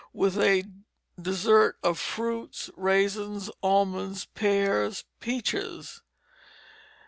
[0.13, 0.63] with a
[1.21, 6.01] dessert of fruits, raisins, almonds, pears, peaches."